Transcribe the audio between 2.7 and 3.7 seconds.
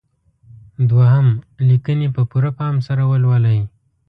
سره ولولئ.